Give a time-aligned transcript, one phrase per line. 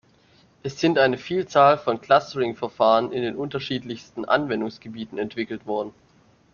[0.63, 5.93] Es sind eine Vielzahl von Clustering-Verfahren in den unterschiedlichsten Anwendungsgebieten entwickelt worden.